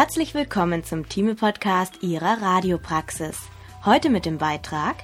Herzlich 0.00 0.32
willkommen 0.32 0.84
zum 0.84 1.08
Thieme-Podcast 1.08 2.04
Ihrer 2.04 2.40
Radiopraxis. 2.40 3.36
Heute 3.84 4.10
mit 4.10 4.26
dem 4.26 4.38
Beitrag 4.38 4.94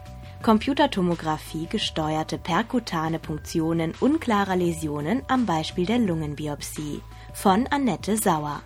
Computertomographie 0.40 1.66
gesteuerte 1.66 2.38
perkutane 2.38 3.18
Punktionen 3.18 3.92
unklarer 3.98 4.54
Läsionen 4.54 5.22
am 5.26 5.46
Beispiel 5.46 5.84
der 5.84 5.98
Lungenbiopsie 5.98 7.02
von 7.32 7.66
Annette 7.72 8.16
Sauer. 8.16 8.62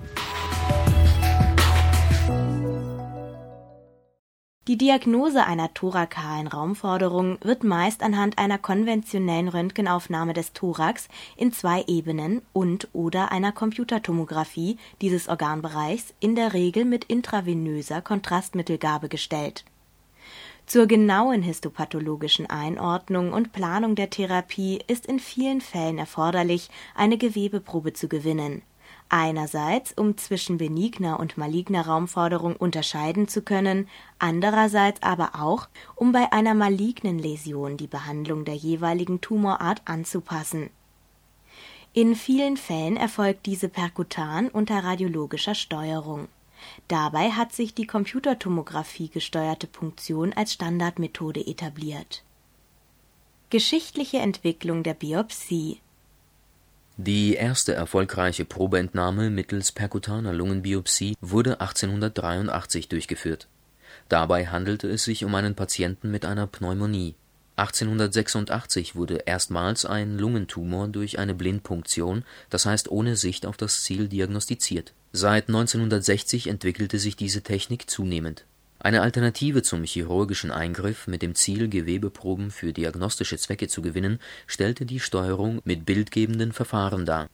Die 4.68 4.76
Diagnose 4.76 5.46
einer 5.46 5.72
thorakalen 5.72 6.46
Raumforderung 6.46 7.38
wird 7.40 7.64
meist 7.64 8.02
anhand 8.02 8.36
einer 8.36 8.58
konventionellen 8.58 9.48
Röntgenaufnahme 9.48 10.34
des 10.34 10.52
Thorax 10.52 11.08
in 11.38 11.52
zwei 11.52 11.84
Ebenen 11.86 12.42
und/oder 12.52 13.32
einer 13.32 13.50
Computertomographie 13.50 14.76
dieses 15.00 15.26
Organbereichs 15.26 16.12
in 16.20 16.34
der 16.34 16.52
Regel 16.52 16.84
mit 16.84 17.04
intravenöser 17.04 18.02
Kontrastmittelgabe 18.02 19.08
gestellt. 19.08 19.64
Zur 20.66 20.86
genauen 20.86 21.40
histopathologischen 21.40 22.44
Einordnung 22.44 23.32
und 23.32 23.52
Planung 23.52 23.94
der 23.94 24.10
Therapie 24.10 24.80
ist 24.86 25.06
in 25.06 25.18
vielen 25.18 25.62
Fällen 25.62 25.96
erforderlich, 25.96 26.68
eine 26.94 27.16
Gewebeprobe 27.16 27.94
zu 27.94 28.06
gewinnen 28.06 28.60
einerseits 29.08 29.92
um 29.92 30.16
zwischen 30.16 30.58
benigner 30.58 31.18
und 31.20 31.38
maligner 31.38 31.86
Raumforderung 31.86 32.56
unterscheiden 32.56 33.28
zu 33.28 33.42
können, 33.42 33.88
andererseits 34.18 35.02
aber 35.02 35.30
auch, 35.34 35.68
um 35.94 36.12
bei 36.12 36.32
einer 36.32 36.54
malignen 36.54 37.18
Läsion 37.18 37.76
die 37.76 37.86
Behandlung 37.86 38.44
der 38.44 38.54
jeweiligen 38.54 39.20
Tumorart 39.20 39.82
anzupassen. 39.84 40.70
In 41.92 42.14
vielen 42.14 42.56
Fällen 42.56 42.96
erfolgt 42.96 43.46
diese 43.46 43.68
perkutan 43.68 44.48
unter 44.48 44.84
radiologischer 44.84 45.54
Steuerung. 45.54 46.28
Dabei 46.86 47.30
hat 47.30 47.52
sich 47.52 47.74
die 47.74 47.86
Computertomographie 47.86 49.08
gesteuerte 49.08 49.66
Punktion 49.66 50.32
als 50.32 50.52
Standardmethode 50.52 51.46
etabliert. 51.46 52.24
Geschichtliche 53.50 54.18
Entwicklung 54.18 54.82
der 54.82 54.94
Biopsie 54.94 55.80
die 57.00 57.34
erste 57.34 57.74
erfolgreiche 57.74 58.44
Probeentnahme 58.44 59.30
mittels 59.30 59.70
perkutaner 59.70 60.32
Lungenbiopsie 60.32 61.14
wurde 61.20 61.60
1883 61.60 62.88
durchgeführt. 62.88 63.46
Dabei 64.08 64.48
handelte 64.48 64.88
es 64.88 65.04
sich 65.04 65.24
um 65.24 65.32
einen 65.36 65.54
Patienten 65.54 66.10
mit 66.10 66.24
einer 66.24 66.48
Pneumonie. 66.48 67.14
1886 67.54 68.96
wurde 68.96 69.22
erstmals 69.26 69.84
ein 69.84 70.18
Lungentumor 70.18 70.88
durch 70.88 71.20
eine 71.20 71.36
Blindpunktion, 71.36 72.24
das 72.50 72.66
heißt 72.66 72.90
ohne 72.90 73.14
Sicht 73.14 73.46
auf 73.46 73.56
das 73.56 73.84
Ziel, 73.84 74.08
diagnostiziert. 74.08 74.92
Seit 75.12 75.46
1960 75.46 76.48
entwickelte 76.48 76.98
sich 76.98 77.14
diese 77.14 77.42
Technik 77.42 77.88
zunehmend 77.88 78.44
eine 78.80 79.02
Alternative 79.02 79.62
zum 79.62 79.82
chirurgischen 79.82 80.52
Eingriff 80.52 81.08
mit 81.08 81.22
dem 81.22 81.34
Ziel, 81.34 81.68
Gewebeproben 81.68 82.50
für 82.50 82.72
diagnostische 82.72 83.36
Zwecke 83.36 83.66
zu 83.66 83.82
gewinnen, 83.82 84.20
stellte 84.46 84.86
die 84.86 85.00
Steuerung 85.00 85.60
mit 85.64 85.84
bildgebenden 85.84 86.52
Verfahren 86.52 87.04
dar. 87.04 87.28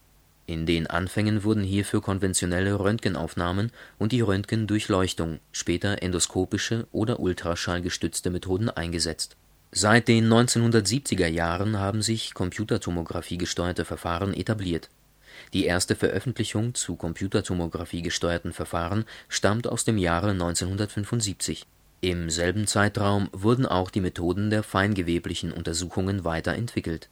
In 0.47 0.67
den 0.67 0.87
Anfängen 0.87 1.45
wurden 1.45 1.63
hierfür 1.63 2.03
konventionelle 2.03 2.79
Röntgenaufnahmen 2.79 3.73
und 3.99 4.13
die 4.13 4.21
Röntgendurchleuchtung, 4.21 5.41
später 5.53 6.03
endoskopische 6.03 6.87
oder 6.93 7.21
ultraschallgestützte 7.21 8.31
Methoden 8.31 8.69
eingesetzt. 8.69 9.37
Seit 9.71 10.09
den 10.09 10.29
1970er 10.33 11.27
Jahren 11.27 11.79
haben 11.79 12.01
sich 12.01 12.33
Computertomographie-gesteuerte 12.33 13.85
Verfahren 13.85 14.33
etabliert 14.35 14.89
die 15.55 15.67
erste 15.67 15.95
Veröffentlichung 15.95 16.75
zu 16.75 16.97
Computertomographie-gesteuerten 16.97 18.53
Verfahren 18.53 19.05
stammt 19.29 19.69
aus 19.69 19.85
dem 19.85 19.97
Jahre 19.97 20.31
1975. 20.31 21.65
Im 22.01 22.29
selben 22.29 22.67
Zeitraum 22.67 23.29
wurden 23.33 23.65
auch 23.65 23.91
die 23.91 24.01
Methoden 24.01 24.51
der 24.51 24.65
feingeweblichen 24.65 25.53
Untersuchungen 25.53 26.25
weiterentwickelt. 26.25 27.09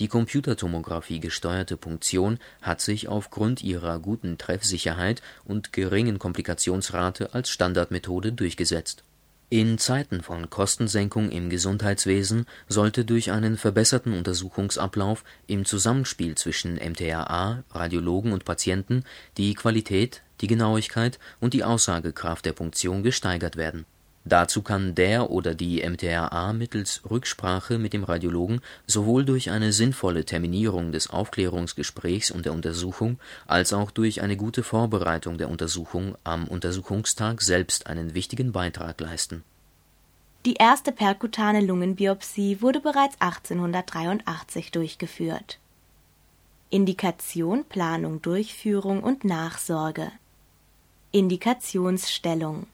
Die 0.00 0.08
Computertomographie-gesteuerte 0.08 1.76
Punktion 1.76 2.38
hat 2.60 2.80
sich 2.80 3.08
aufgrund 3.08 3.62
ihrer 3.62 4.00
guten 4.00 4.36
Treffsicherheit 4.38 5.22
und 5.44 5.72
geringen 5.72 6.18
Komplikationsrate 6.18 7.32
als 7.32 7.48
Standardmethode 7.48 8.32
durchgesetzt 8.32 9.04
in 9.52 9.76
Zeiten 9.76 10.22
von 10.22 10.48
Kostensenkung 10.48 11.30
im 11.30 11.50
Gesundheitswesen 11.50 12.46
sollte 12.68 13.04
durch 13.04 13.32
einen 13.32 13.58
verbesserten 13.58 14.14
Untersuchungsablauf 14.14 15.24
im 15.46 15.66
Zusammenspiel 15.66 16.36
zwischen 16.36 16.76
MTAA, 16.76 17.62
Radiologen 17.70 18.32
und 18.32 18.46
Patienten 18.46 19.04
die 19.36 19.52
Qualität, 19.52 20.22
die 20.40 20.46
Genauigkeit 20.46 21.18
und 21.38 21.52
die 21.52 21.64
Aussagekraft 21.64 22.46
der 22.46 22.54
Punktion 22.54 23.02
gesteigert 23.02 23.56
werden 23.56 23.84
Dazu 24.24 24.62
kann 24.62 24.94
der 24.94 25.30
oder 25.30 25.54
die 25.54 25.82
MTRA 25.82 26.52
mittels 26.52 27.02
Rücksprache 27.10 27.78
mit 27.78 27.92
dem 27.92 28.04
Radiologen 28.04 28.60
sowohl 28.86 29.24
durch 29.24 29.50
eine 29.50 29.72
sinnvolle 29.72 30.24
Terminierung 30.24 30.92
des 30.92 31.10
Aufklärungsgesprächs 31.10 32.30
und 32.30 32.46
der 32.46 32.52
Untersuchung 32.52 33.18
als 33.46 33.72
auch 33.72 33.90
durch 33.90 34.22
eine 34.22 34.36
gute 34.36 34.62
Vorbereitung 34.62 35.38
der 35.38 35.50
Untersuchung 35.50 36.14
am 36.22 36.46
Untersuchungstag 36.46 37.42
selbst 37.42 37.88
einen 37.88 38.14
wichtigen 38.14 38.52
Beitrag 38.52 39.00
leisten. 39.00 39.42
Die 40.44 40.54
erste 40.54 40.92
perkutane 40.92 41.60
Lungenbiopsie 41.60 42.60
wurde 42.60 42.80
bereits 42.80 43.20
1883 43.20 44.70
durchgeführt. 44.70 45.58
Indikation, 46.70 47.64
Planung, 47.64 48.22
Durchführung 48.22 49.02
und 49.02 49.24
Nachsorge 49.24 50.10
Indikationsstellung 51.10 52.66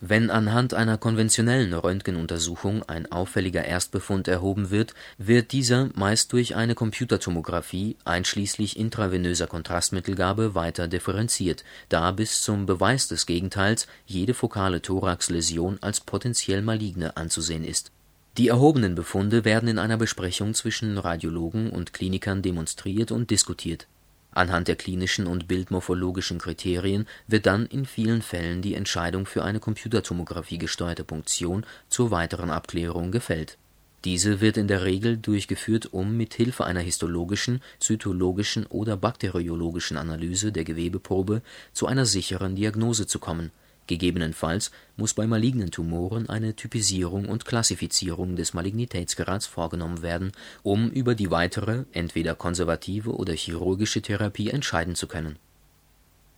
wenn 0.00 0.30
anhand 0.30 0.72
einer 0.72 0.96
konventionellen 0.96 1.74
Röntgenuntersuchung 1.74 2.82
ein 2.84 3.12
auffälliger 3.12 3.66
Erstbefund 3.66 4.28
erhoben 4.28 4.70
wird, 4.70 4.94
wird 5.18 5.52
dieser 5.52 5.90
meist 5.94 6.32
durch 6.32 6.56
eine 6.56 6.74
Computertomographie 6.74 7.96
einschließlich 8.04 8.78
intravenöser 8.78 9.46
Kontrastmittelgabe 9.46 10.54
weiter 10.54 10.88
differenziert, 10.88 11.64
da 11.90 12.12
bis 12.12 12.40
zum 12.40 12.64
Beweis 12.64 13.08
des 13.08 13.26
Gegenteils 13.26 13.86
jede 14.06 14.32
fokale 14.32 14.80
Thoraxläsion 14.80 15.76
als 15.82 16.00
potentiell 16.00 16.62
maligne 16.62 17.18
anzusehen 17.18 17.64
ist. 17.64 17.92
Die 18.38 18.48
erhobenen 18.48 18.94
Befunde 18.94 19.44
werden 19.44 19.68
in 19.68 19.78
einer 19.78 19.98
Besprechung 19.98 20.54
zwischen 20.54 20.96
Radiologen 20.96 21.68
und 21.68 21.92
Klinikern 21.92 22.40
demonstriert 22.40 23.12
und 23.12 23.30
diskutiert 23.30 23.86
Anhand 24.32 24.68
der 24.68 24.76
klinischen 24.76 25.26
und 25.26 25.48
bildmorphologischen 25.48 26.38
Kriterien 26.38 27.06
wird 27.26 27.46
dann 27.46 27.66
in 27.66 27.84
vielen 27.84 28.22
Fällen 28.22 28.62
die 28.62 28.74
Entscheidung 28.74 29.26
für 29.26 29.42
eine 29.42 29.60
Computertomographie-gesteuerte 29.60 31.04
Punktion 31.04 31.66
zur 31.88 32.10
weiteren 32.10 32.50
Abklärung 32.50 33.10
gefällt. 33.10 33.58
Diese 34.04 34.40
wird 34.40 34.56
in 34.56 34.68
der 34.68 34.84
Regel 34.84 35.18
durchgeführt, 35.18 35.92
um 35.92 36.16
mit 36.16 36.32
Hilfe 36.34 36.64
einer 36.64 36.80
histologischen, 36.80 37.60
zytologischen 37.80 38.64
oder 38.66 38.96
bakteriologischen 38.96 39.98
Analyse 39.98 40.52
der 40.52 40.64
Gewebeprobe 40.64 41.42
zu 41.72 41.86
einer 41.86 42.06
sicheren 42.06 42.56
Diagnose 42.56 43.06
zu 43.06 43.18
kommen 43.18 43.50
Gegebenenfalls 43.90 44.70
muss 44.96 45.14
bei 45.14 45.26
malignen 45.26 45.72
Tumoren 45.72 46.28
eine 46.28 46.54
Typisierung 46.54 47.28
und 47.28 47.44
Klassifizierung 47.44 48.36
des 48.36 48.54
Malignitätsgrads 48.54 49.46
vorgenommen 49.46 50.00
werden, 50.00 50.30
um 50.62 50.90
über 50.90 51.16
die 51.16 51.32
weitere, 51.32 51.86
entweder 51.90 52.36
konservative 52.36 53.16
oder 53.16 53.32
chirurgische 53.32 54.00
Therapie 54.00 54.50
entscheiden 54.50 54.94
zu 54.94 55.08
können. 55.08 55.40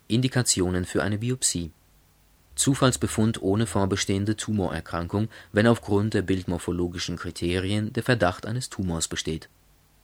Indikationen 0.09 0.87
für 0.87 1.03
eine 1.03 1.19
Biopsie 1.19 1.73
Zufallsbefund 2.55 3.43
ohne 3.43 3.67
vorbestehende 3.67 4.35
Tumorerkrankung, 4.35 5.29
wenn 5.53 5.67
aufgrund 5.67 6.15
der 6.15 6.23
bildmorphologischen 6.23 7.17
Kriterien 7.17 7.93
der 7.93 8.03
Verdacht 8.03 8.47
eines 8.47 8.71
Tumors 8.71 9.09
besteht 9.09 9.51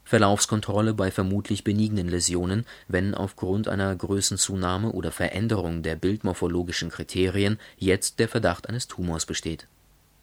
Verlaufskontrolle 0.09 0.95
bei 0.95 1.11
vermutlich 1.11 1.65
benignen 1.65 2.09
Läsionen, 2.09 2.65
wenn 2.89 3.15
aufgrund 3.15 3.69
einer 3.69 3.95
Größenzunahme 3.95 4.93
oder 4.93 5.13
Veränderung 5.13 5.83
der 5.83 5.97
bildmorphologischen 5.97 6.89
Kriterien 6.89 7.59
jetzt 7.77 8.19
der 8.19 8.27
Verdacht 8.27 8.71
eines 8.71 8.89
Tumors 8.89 9.27
besteht. 9.27 9.67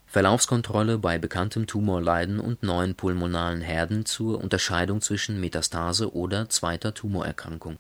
Verlaufskontrolle 0.08 0.98
bei 0.98 1.20
bekanntem 1.20 1.68
Tumorleiden 1.68 2.40
und 2.40 2.64
neuen 2.64 2.96
pulmonalen 2.96 3.62
Herden 3.62 4.08
zur 4.08 4.42
Unterscheidung 4.42 5.02
zwischen 5.02 5.40
Metastase 5.40 6.16
oder 6.16 6.50
zweiter 6.50 6.96
Tumorerkrankung 6.96 7.78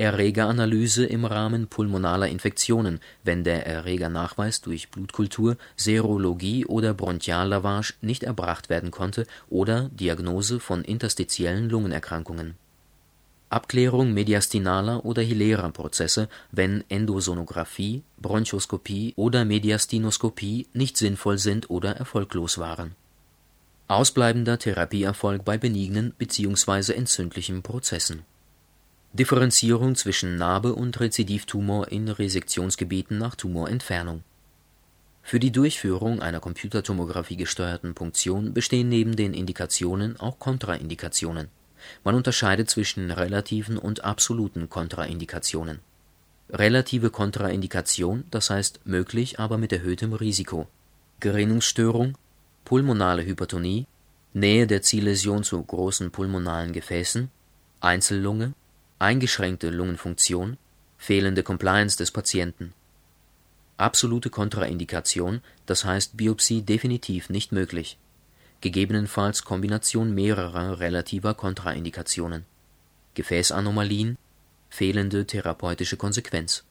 Erregeranalyse 0.00 1.04
im 1.04 1.26
Rahmen 1.26 1.66
pulmonaler 1.66 2.28
Infektionen, 2.28 3.00
wenn 3.22 3.44
der 3.44 3.66
Erregernachweis 3.66 4.62
durch 4.62 4.88
Blutkultur, 4.88 5.58
Serologie 5.76 6.64
oder 6.64 6.94
Bronchiallavage 6.94 7.92
nicht 8.00 8.22
erbracht 8.22 8.70
werden 8.70 8.90
konnte 8.90 9.26
oder 9.50 9.90
Diagnose 9.90 10.58
von 10.58 10.84
interstitiellen 10.84 11.68
Lungenerkrankungen. 11.68 12.54
Abklärung 13.50 14.14
mediastinaler 14.14 15.04
oder 15.04 15.20
hilärer 15.20 15.70
Prozesse, 15.70 16.30
wenn 16.50 16.82
Endosonographie, 16.88 18.02
Bronchoskopie 18.16 19.12
oder 19.16 19.44
Mediastinoskopie 19.44 20.66
nicht 20.72 20.96
sinnvoll 20.96 21.36
sind 21.36 21.68
oder 21.68 21.94
erfolglos 21.96 22.56
waren. 22.56 22.94
Ausbleibender 23.86 24.58
Therapieerfolg 24.58 25.44
bei 25.44 25.58
benignen 25.58 26.14
bzw. 26.16 26.94
entzündlichen 26.94 27.60
Prozessen 27.60 28.24
Differenzierung 29.12 29.96
zwischen 29.96 30.36
Narbe 30.36 30.72
und 30.72 31.00
Rezidivtumor 31.00 31.88
in 31.88 32.08
Resektionsgebieten 32.08 33.18
nach 33.18 33.34
Tumorentfernung 33.34 34.22
Für 35.24 35.40
die 35.40 35.50
Durchführung 35.50 36.22
einer 36.22 36.38
Computertomografie-gesteuerten 36.38 37.94
Punktion 37.94 38.54
bestehen 38.54 38.88
neben 38.88 39.16
den 39.16 39.34
Indikationen 39.34 40.18
auch 40.20 40.38
Kontraindikationen. 40.38 41.48
Man 42.04 42.14
unterscheidet 42.14 42.70
zwischen 42.70 43.10
relativen 43.10 43.78
und 43.78 44.04
absoluten 44.04 44.70
Kontraindikationen. 44.70 45.80
Relative 46.48 47.10
Kontraindikation, 47.10 48.22
das 48.30 48.50
heißt 48.50 48.86
möglich, 48.86 49.40
aber 49.40 49.58
mit 49.58 49.72
erhöhtem 49.72 50.12
Risiko 50.12 50.68
Gerinnungsstörung 51.18 52.16
Pulmonale 52.64 53.24
Hypertonie 53.24 53.86
Nähe 54.34 54.68
der 54.68 54.82
Zielläsion 54.82 55.42
zu 55.42 55.60
großen 55.60 56.12
pulmonalen 56.12 56.72
Gefäßen 56.72 57.28
Einzellunge 57.80 58.54
eingeschränkte 59.00 59.70
Lungenfunktion, 59.70 60.58
fehlende 60.98 61.42
Compliance 61.42 61.96
des 61.96 62.10
Patienten. 62.10 62.74
Absolute 63.78 64.28
Kontraindikation, 64.30 65.40
das 65.66 65.84
heißt 65.84 66.16
Biopsie 66.16 66.62
definitiv 66.62 67.30
nicht 67.30 67.50
möglich. 67.50 67.96
Gegebenenfalls 68.60 69.44
Kombination 69.44 70.14
mehrerer 70.14 70.80
relativer 70.80 71.32
Kontraindikationen. 71.32 72.44
Gefäßanomalien, 73.14 74.18
fehlende 74.68 75.26
therapeutische 75.26 75.96
Konsequenz 75.96 76.64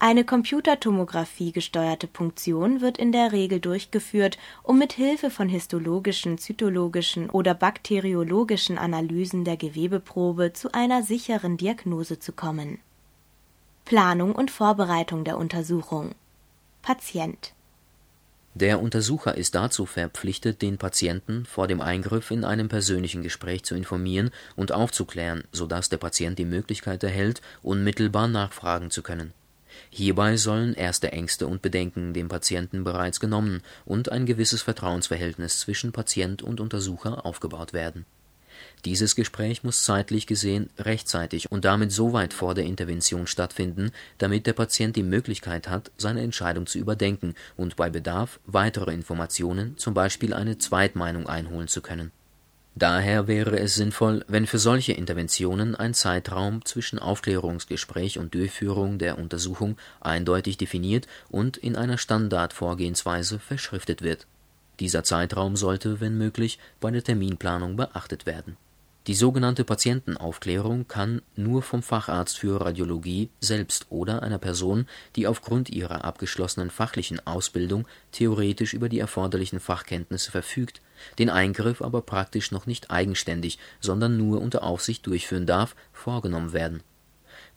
eine 0.00 0.24
Computertomographie-gesteuerte 0.24 2.06
Punktion 2.06 2.80
wird 2.80 2.98
in 2.98 3.10
der 3.10 3.32
Regel 3.32 3.58
durchgeführt, 3.58 4.38
um 4.62 4.78
mit 4.78 4.92
Hilfe 4.92 5.28
von 5.28 5.48
histologischen, 5.48 6.38
zytologischen 6.38 7.28
oder 7.28 7.52
bakteriologischen 7.54 8.78
Analysen 8.78 9.44
der 9.44 9.56
Gewebeprobe 9.56 10.52
zu 10.52 10.72
einer 10.72 11.02
sicheren 11.02 11.56
Diagnose 11.56 12.20
zu 12.20 12.30
kommen. 12.30 12.78
Planung 13.84 14.36
und 14.36 14.52
Vorbereitung 14.52 15.24
der 15.24 15.36
Untersuchung. 15.36 16.14
Patient. 16.82 17.52
Der 18.54 18.80
Untersucher 18.80 19.36
ist 19.36 19.56
dazu 19.56 19.84
verpflichtet, 19.84 20.62
den 20.62 20.78
Patienten 20.78 21.44
vor 21.44 21.66
dem 21.66 21.80
Eingriff 21.80 22.30
in 22.30 22.44
einem 22.44 22.68
persönlichen 22.68 23.22
Gespräch 23.24 23.64
zu 23.64 23.74
informieren 23.74 24.30
und 24.54 24.70
aufzuklären, 24.70 25.42
so 25.50 25.66
dass 25.66 25.88
der 25.88 25.96
Patient 25.96 26.38
die 26.38 26.44
Möglichkeit 26.44 27.02
erhält, 27.02 27.40
unmittelbar 27.62 28.28
nachfragen 28.28 28.90
zu 28.90 29.02
können 29.02 29.32
Hierbei 29.90 30.36
sollen 30.36 30.74
erste 30.74 31.12
Ängste 31.12 31.46
und 31.46 31.62
Bedenken 31.62 32.12
dem 32.12 32.28
Patienten 32.28 32.84
bereits 32.84 33.20
genommen 33.20 33.62
und 33.84 34.12
ein 34.12 34.26
gewisses 34.26 34.62
Vertrauensverhältnis 34.62 35.60
zwischen 35.60 35.92
Patient 35.92 36.42
und 36.42 36.60
Untersucher 36.60 37.24
aufgebaut 37.24 37.72
werden. 37.72 38.04
Dieses 38.84 39.16
Gespräch 39.16 39.64
muss 39.64 39.84
zeitlich 39.84 40.26
gesehen 40.26 40.70
rechtzeitig 40.78 41.50
und 41.50 41.64
damit 41.64 41.92
so 41.92 42.12
weit 42.12 42.32
vor 42.32 42.54
der 42.54 42.64
Intervention 42.64 43.26
stattfinden, 43.26 43.90
damit 44.18 44.46
der 44.46 44.52
Patient 44.52 44.96
die 44.96 45.02
Möglichkeit 45.02 45.68
hat, 45.68 45.90
seine 45.96 46.22
Entscheidung 46.22 46.66
zu 46.66 46.78
überdenken 46.78 47.34
und 47.56 47.76
bei 47.76 47.90
Bedarf 47.90 48.40
weitere 48.46 48.92
Informationen, 48.92 49.76
zum 49.78 49.94
Beispiel 49.94 50.34
eine 50.34 50.58
Zweitmeinung 50.58 51.28
einholen 51.28 51.68
zu 51.68 51.80
können 51.80 52.12
Daher 52.78 53.26
wäre 53.26 53.58
es 53.58 53.74
sinnvoll, 53.74 54.24
wenn 54.28 54.46
für 54.46 54.60
solche 54.60 54.92
Interventionen 54.92 55.74
ein 55.74 55.94
Zeitraum 55.94 56.64
zwischen 56.64 57.00
Aufklärungsgespräch 57.00 58.20
und 58.20 58.34
Durchführung 58.34 58.98
der 58.98 59.18
Untersuchung 59.18 59.76
eindeutig 60.00 60.58
definiert 60.58 61.08
und 61.28 61.56
in 61.56 61.74
einer 61.74 61.98
Standardvorgehensweise 61.98 63.40
verschriftet 63.40 64.02
wird. 64.02 64.28
Dieser 64.78 65.02
Zeitraum 65.02 65.56
sollte, 65.56 66.00
wenn 66.00 66.16
möglich, 66.16 66.60
bei 66.78 66.92
der 66.92 67.02
Terminplanung 67.02 67.74
beachtet 67.74 68.26
werden 68.26 68.56
die 69.08 69.14
sogenannte 69.14 69.64
Patientenaufklärung 69.64 70.86
kann 70.86 71.22
nur 71.34 71.62
vom 71.62 71.82
Facharzt 71.82 72.38
für 72.38 72.60
Radiologie 72.60 73.30
selbst 73.40 73.86
oder 73.88 74.22
einer 74.22 74.36
Person, 74.36 74.86
die 75.16 75.26
aufgrund 75.26 75.70
ihrer 75.70 76.04
abgeschlossenen 76.04 76.68
fachlichen 76.68 77.26
Ausbildung 77.26 77.88
theoretisch 78.12 78.74
über 78.74 78.90
die 78.90 78.98
erforderlichen 78.98 79.60
Fachkenntnisse 79.60 80.30
verfügt, 80.30 80.82
den 81.18 81.30
Eingriff 81.30 81.80
aber 81.80 82.02
praktisch 82.02 82.50
noch 82.50 82.66
nicht 82.66 82.90
eigenständig, 82.90 83.58
sondern 83.80 84.18
nur 84.18 84.42
unter 84.42 84.62
Aufsicht 84.62 85.06
durchführen 85.06 85.46
darf, 85.46 85.74
vorgenommen 85.94 86.52
werden. 86.52 86.82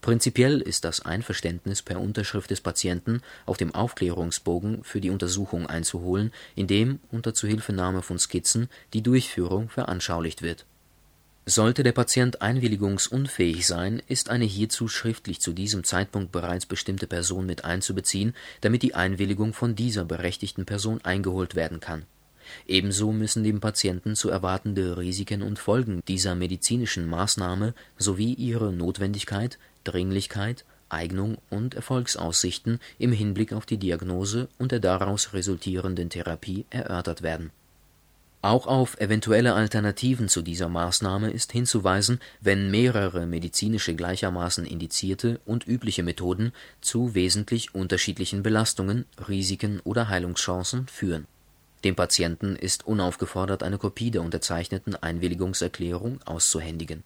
Prinzipiell 0.00 0.62
ist 0.62 0.86
das 0.86 1.04
Einverständnis 1.04 1.82
per 1.82 2.00
Unterschrift 2.00 2.50
des 2.50 2.62
Patienten 2.62 3.20
auf 3.44 3.58
dem 3.58 3.74
Aufklärungsbogen 3.74 4.84
für 4.84 5.02
die 5.02 5.10
Untersuchung 5.10 5.66
einzuholen, 5.66 6.32
in 6.54 6.66
dem 6.66 6.98
unter 7.10 7.34
Zuhilfenahme 7.34 8.00
von 8.00 8.18
Skizzen 8.18 8.70
die 8.94 9.02
Durchführung 9.02 9.68
veranschaulicht 9.68 10.40
wird 10.40 10.64
sollte 11.44 11.82
der 11.82 11.92
Patient 11.92 12.40
einwilligungsunfähig 12.40 13.66
sein, 13.66 14.00
ist 14.06 14.30
eine 14.30 14.44
hierzu 14.44 14.86
schriftlich 14.86 15.40
zu 15.40 15.52
diesem 15.52 15.82
Zeitpunkt 15.82 16.30
bereits 16.30 16.66
bestimmte 16.66 17.08
Person 17.08 17.46
mit 17.46 17.64
einzubeziehen, 17.64 18.34
damit 18.60 18.82
die 18.82 18.94
Einwilligung 18.94 19.52
von 19.52 19.74
dieser 19.74 20.04
berechtigten 20.04 20.66
Person 20.66 21.00
eingeholt 21.02 21.56
werden 21.56 21.80
kann. 21.80 22.04
Ebenso 22.66 23.12
müssen 23.12 23.42
dem 23.42 23.60
Patienten 23.60 24.14
zu 24.14 24.28
erwartende 24.28 24.98
Risiken 24.98 25.42
und 25.42 25.58
Folgen 25.58 26.02
dieser 26.06 26.34
medizinischen 26.34 27.08
Maßnahme 27.08 27.74
sowie 27.98 28.34
ihre 28.34 28.72
Notwendigkeit, 28.72 29.58
Dringlichkeit, 29.84 30.64
Eignung 30.88 31.38
und 31.50 31.74
Erfolgsaussichten 31.74 32.78
im 32.98 33.12
Hinblick 33.12 33.52
auf 33.52 33.66
die 33.66 33.78
Diagnose 33.78 34.48
und 34.58 34.70
der 34.70 34.80
daraus 34.80 35.32
resultierenden 35.32 36.10
Therapie 36.10 36.66
erörtert 36.70 37.22
werden 37.22 37.50
auch 38.42 38.66
auf 38.66 39.00
eventuelle 39.00 39.54
Alternativen 39.54 40.28
zu 40.28 40.42
dieser 40.42 40.68
Maßnahme 40.68 41.30
ist 41.30 41.52
hinzuweisen, 41.52 42.18
wenn 42.40 42.72
mehrere 42.72 43.24
medizinische 43.24 43.94
gleichermaßen 43.94 44.66
indizierte 44.66 45.40
und 45.46 45.66
übliche 45.66 46.02
Methoden 46.02 46.52
zu 46.80 47.14
wesentlich 47.14 47.74
unterschiedlichen 47.74 48.42
Belastungen, 48.42 49.06
Risiken 49.28 49.80
oder 49.84 50.08
Heilungschancen 50.08 50.88
führen. 50.88 51.28
Dem 51.84 51.94
Patienten 51.94 52.56
ist 52.56 52.84
unaufgefordert 52.84 53.62
eine 53.62 53.78
Kopie 53.78 54.10
der 54.10 54.22
unterzeichneten 54.22 54.96
Einwilligungserklärung 54.96 56.20
auszuhändigen. 56.24 57.04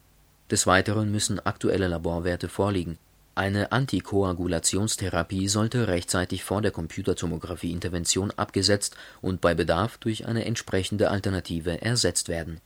Des 0.51 0.67
Weiteren 0.67 1.13
müssen 1.13 1.39
aktuelle 1.45 1.89
Laborwerte 1.89 2.49
vorliegen 2.49 2.99
eine 3.37 3.71
Antikoagulationstherapie 3.71 5.49
sollte 5.49 5.89
rechtzeitig 5.89 6.43
vor 6.43 6.63
der 6.63 6.71
Computertomographie-Intervention 6.71 8.31
abgesetzt 8.31 8.97
und 9.21 9.43
bei 9.43 9.55
Bedarf 9.55 9.99
durch 9.99 10.27
eine 10.27 10.47
entsprechende 10.47 11.11
Alternative 11.11 11.83
ersetzt 11.83 12.29
werden. 12.29 12.63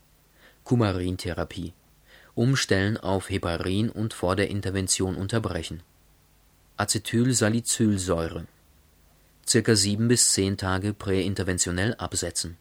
Kumarintherapie 0.62 1.72
Umstellen 2.36 2.96
auf 2.96 3.28
Heparin 3.30 3.90
und 3.90 4.14
vor 4.14 4.36
der 4.36 4.48
Intervention 4.48 5.16
unterbrechen. 5.16 5.82
Acetylsalicylsäure 6.76 8.46
circa 9.44 9.74
sieben 9.74 10.06
bis 10.06 10.30
zehn 10.30 10.56
Tage 10.56 10.94
präinterventionell 10.94 11.94
absetzen 11.96 12.56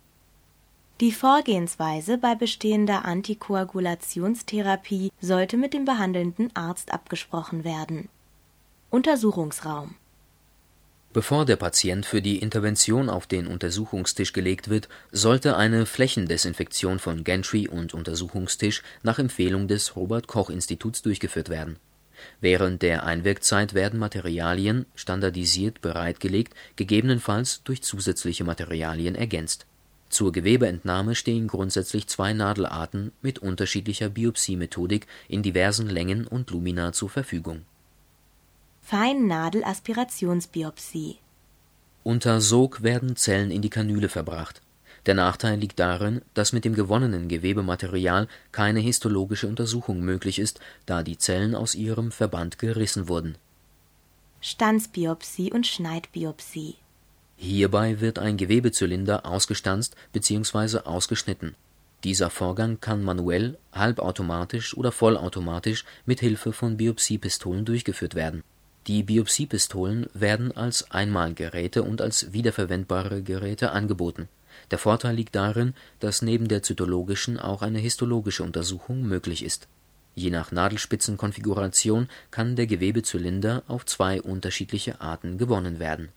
die 0.99 1.11
Vorgehensweise 1.13 2.17
bei 2.17 2.35
bestehender 2.35 3.05
Antikoagulationstherapie 3.05 5.11
sollte 5.21 5.55
mit 5.55 5.73
dem 5.73 5.85
behandelnden 5.85 6.53
Arzt 6.55 6.91
abgesprochen 6.91 7.63
werden. 7.63 8.09
Untersuchungsraum 8.89 9.95
Bevor 11.13 11.45
der 11.45 11.55
Patient 11.55 12.05
für 12.05 12.21
die 12.21 12.39
Intervention 12.39 13.09
auf 13.09 13.27
den 13.27 13.47
Untersuchungstisch 13.47 14.33
gelegt 14.33 14.69
wird, 14.69 14.89
sollte 15.11 15.55
eine 15.55 15.85
Flächendesinfektion 15.85 16.99
von 16.99 17.23
Gantry 17.23 17.67
und 17.67 17.93
Untersuchungstisch 17.93 18.83
nach 19.01 19.19
Empfehlung 19.19 19.69
des 19.69 19.95
Robert 19.95 20.27
Koch 20.27 20.49
Instituts 20.49 21.01
durchgeführt 21.01 21.47
werden. 21.49 21.77
Während 22.41 22.81
der 22.81 23.05
Einwirkzeit 23.05 23.73
werden 23.73 23.99
Materialien 23.99 24.85
standardisiert 24.95 25.81
bereitgelegt, 25.81 26.53
gegebenenfalls 26.75 27.63
durch 27.63 27.81
zusätzliche 27.81 28.43
Materialien 28.43 29.15
ergänzt 29.15 29.65
zur 30.09 30.31
Gewebeentnahme 30.31 31.15
stehen 31.15 31.47
grundsätzlich 31.47 32.05
zwei 32.07 32.33
Nadelarten 32.33 33.11
mit 33.21 33.39
unterschiedlicher 33.39 34.09
Biopsiemethodik 34.09 35.07
in 35.27 35.41
diversen 35.43 35.87
Längen 35.87 36.27
und 36.27 36.49
Lumina 36.51 36.93
zur 36.93 37.09
Verfügung. 37.09 37.63
Feinnadelaspirationsbiopsie 38.81 41.17
Unter 42.03 42.39
Sog 42.41 42.81
werden 42.81 43.15
Zellen 43.15 43.51
in 43.51 43.61
die 43.61 43.69
Kanüle 43.69 44.09
verbracht. 44.09 44.63
Der 45.05 45.13
Nachteil 45.13 45.59
liegt 45.59 45.79
darin, 45.79 46.21
dass 46.33 46.53
mit 46.53 46.65
dem 46.65 46.73
gewonnenen 46.73 47.29
Gewebematerial 47.29 48.27
keine 48.51 48.79
histologische 48.79 49.47
Untersuchung 49.47 50.01
möglich 50.01 50.39
ist, 50.39 50.59
da 50.85 51.03
die 51.03 51.17
Zellen 51.17 51.55
aus 51.55 51.75
ihrem 51.75 52.11
Verband 52.11 52.57
gerissen 52.57 53.07
wurden. 53.07 53.37
Stanzbiopsie 54.41 55.51
und 55.51 55.67
Schneidbiopsie 55.67 56.75
Hierbei 57.41 58.01
wird 58.01 58.19
ein 58.19 58.35
Gewebezylinder 58.35 59.25
ausgestanzt 59.25 59.95
bzw. 60.11 60.79
ausgeschnitten. 60.79 61.55
Dieser 62.03 62.29
Vorgang 62.29 62.81
kann 62.81 63.01
manuell, 63.01 63.57
halbautomatisch 63.71 64.75
oder 64.75 64.91
vollautomatisch 64.91 65.85
mit 66.05 66.19
Hilfe 66.19 66.51
von 66.51 66.75
Biopsiepistolen 66.75 67.63
durchgeführt 67.63 68.13
werden. 68.13 68.43
Die 68.87 69.03
Biopsiepistolen 69.03 70.07
werden 70.13 70.51
als 70.55 70.91
Einmalgeräte 70.91 71.83
und 71.83 72.01
als 72.01 72.33
wiederverwendbare 72.33 73.23
Geräte 73.23 73.71
angeboten. 73.71 74.27
Der 74.71 74.77
Vorteil 74.77 75.15
liegt 75.15 75.33
darin, 75.35 75.75
dass 76.01 76.21
neben 76.21 76.49
der 76.49 76.61
zytologischen 76.61 77.39
auch 77.39 77.61
eine 77.61 77.79
histologische 77.79 78.43
Untersuchung 78.43 79.03
möglich 79.03 79.45
ist 79.45 79.69
Je 80.19 80.31
nach 80.31 80.51
Nadelspitzenkonfiguration 80.51 82.09
kann 82.29 82.57
der 82.57 82.67
Gewebezylinder 82.67 83.63
auf 83.67 83.85
zwei 83.85 84.21
unterschiedliche 84.21 84.99
Arten 84.99 85.37
gewonnen 85.37 85.79
werden. 85.79 86.09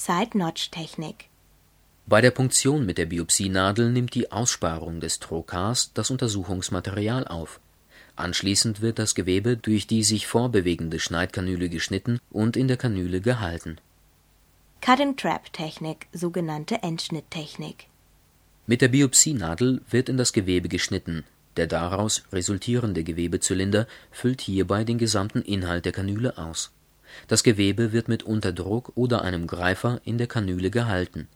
Side-Notch-Technik 0.00 1.28
Bei 2.06 2.22
der 2.22 2.30
Punktion 2.30 2.86
mit 2.86 2.96
der 2.96 3.04
Biopsienadel 3.04 3.92
nimmt 3.92 4.14
die 4.14 4.32
Aussparung 4.32 4.98
des 5.00 5.18
Trokars 5.18 5.92
das 5.92 6.10
Untersuchungsmaterial 6.10 7.28
auf. 7.28 7.60
Anschließend 8.16 8.80
wird 8.80 8.98
das 8.98 9.14
Gewebe 9.14 9.58
durch 9.58 9.86
die 9.86 10.02
sich 10.02 10.26
vorbewegende 10.26 10.98
Schneidkanüle 10.98 11.68
geschnitten 11.68 12.18
und 12.30 12.56
in 12.56 12.66
der 12.66 12.78
Kanüle 12.78 13.20
gehalten. 13.20 13.76
Cut-and-Trap-Technik, 14.80 16.06
sogenannte 16.14 16.82
Endschnitttechnik 16.82 17.88
Mit 18.66 18.80
der 18.80 18.88
Biopsienadel 18.88 19.82
wird 19.90 20.08
in 20.08 20.16
das 20.16 20.32
Gewebe 20.32 20.70
geschnitten 20.70 21.24
der 21.58 21.66
daraus 21.66 22.22
resultierende 22.32 23.04
Gewebezylinder 23.04 23.86
füllt 24.10 24.40
hierbei 24.40 24.84
den 24.84 24.96
gesamten 24.96 25.42
Inhalt 25.42 25.84
der 25.84 25.92
Kanüle 25.92 26.38
aus. 26.38 26.70
Das 27.28 27.42
Gewebe 27.42 27.92
wird 27.92 28.08
mit 28.08 28.22
Unterdruck 28.22 28.92
oder 28.94 29.22
einem 29.22 29.46
Greifer 29.46 30.00
in 30.04 30.18
der 30.18 30.26
Kanüle 30.26 30.70
gehalten. 30.70 31.28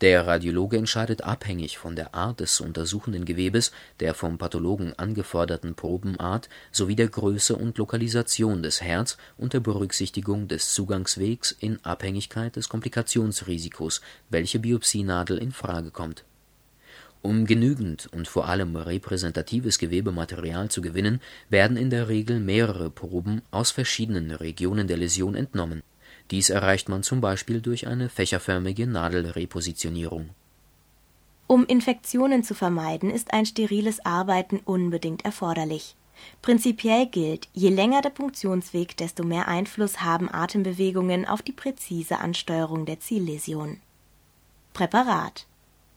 Der 0.00 0.26
Radiologe 0.26 0.78
entscheidet 0.78 1.22
abhängig 1.22 1.78
von 1.78 1.94
der 1.94 2.14
Art 2.14 2.40
des 2.40 2.60
untersuchenden 2.60 3.24
Gewebes, 3.24 3.70
der 4.00 4.14
vom 4.14 4.36
Pathologen 4.36 4.98
angeforderten 4.98 5.74
Probenart 5.74 6.48
sowie 6.72 6.96
der 6.96 7.08
Größe 7.08 7.54
und 7.54 7.78
Lokalisation 7.78 8.62
des 8.62 8.80
Herz 8.80 9.16
unter 9.38 9.60
Berücksichtigung 9.60 10.48
des 10.48 10.72
Zugangswegs 10.72 11.52
in 11.52 11.84
Abhängigkeit 11.84 12.56
des 12.56 12.68
Komplikationsrisikos, 12.68 14.00
welche 14.28 14.58
Biopsienadel 14.58 15.38
in 15.38 15.52
Frage 15.52 15.90
kommt 15.90 16.24
um 17.22 17.46
genügend 17.46 18.08
und 18.12 18.28
vor 18.28 18.48
allem 18.48 18.76
repräsentatives 18.76 19.78
Gewebematerial 19.78 20.68
zu 20.70 20.82
gewinnen, 20.82 21.20
werden 21.48 21.76
in 21.76 21.88
der 21.88 22.08
Regel 22.08 22.40
mehrere 22.40 22.90
Proben 22.90 23.42
aus 23.50 23.70
verschiedenen 23.70 24.32
Regionen 24.32 24.88
der 24.88 24.96
Läsion 24.96 25.34
entnommen. 25.34 25.82
Dies 26.30 26.50
erreicht 26.50 26.88
man 26.88 27.02
zum 27.02 27.20
Beispiel 27.20 27.60
durch 27.60 27.86
eine 27.86 28.08
fächerförmige 28.08 28.86
Nadelrepositionierung. 28.86 30.30
Um 31.46 31.66
Infektionen 31.66 32.44
zu 32.44 32.54
vermeiden, 32.54 33.10
ist 33.10 33.32
ein 33.32 33.46
steriles 33.46 34.04
Arbeiten 34.04 34.60
unbedingt 34.64 35.24
erforderlich. 35.24 35.96
Prinzipiell 36.40 37.06
gilt, 37.06 37.48
je 37.52 37.68
länger 37.68 38.00
der 38.00 38.10
Punktionsweg, 38.10 38.96
desto 38.96 39.24
mehr 39.24 39.48
Einfluss 39.48 40.00
haben 40.00 40.32
Atembewegungen 40.32 41.26
auf 41.26 41.42
die 41.42 41.52
präzise 41.52 42.18
Ansteuerung 42.18 42.86
der 42.86 43.00
Zielläsion. 43.00 43.80
Präparat 44.72 45.46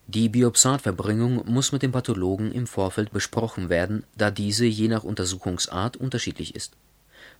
die 0.08 0.28
Biopsatverbringung 0.28 1.42
muss 1.46 1.72
mit 1.72 1.82
dem 1.82 1.90
Pathologen 1.90 2.52
im 2.52 2.68
Vorfeld 2.68 3.10
besprochen 3.10 3.68
werden, 3.68 4.04
da 4.16 4.30
diese 4.30 4.64
je 4.64 4.86
nach 4.86 5.02
Untersuchungsart 5.02 5.96
unterschiedlich 5.96 6.54
ist. 6.54 6.76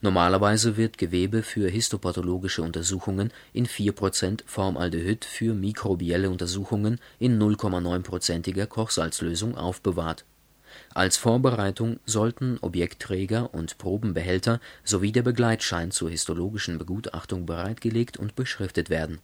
Normalerweise 0.01 0.77
wird 0.77 0.99
Gewebe 0.99 1.45
für 1.45 1.71
histopathologische 1.71 2.63
Untersuchungen 2.63 3.33
in 3.53 3.69
4% 3.69 4.41
Formaldehyd, 4.47 5.25
für 5.25 5.55
mikrobielle 5.55 6.29
Untersuchungen 6.29 6.99
in 7.21 7.41
0,9%iger 7.41 8.67
Kochsalzlösung 8.67 9.57
aufbewahrt. 9.57 10.25
Als 10.93 11.17
Vorbereitung 11.17 12.01
sollten 12.05 12.59
Objektträger 12.63 13.55
und 13.55 13.79
Probenbehälter 13.79 14.61
sowie 14.83 15.13
der 15.13 15.23
Begleitschein 15.23 15.93
zur 15.93 16.11
histologischen 16.11 16.79
Begutachtung 16.79 17.47
bereitgelegt 17.47 18.17
und 18.17 18.35
beschriftet 18.35 18.91
werden 18.91 19.21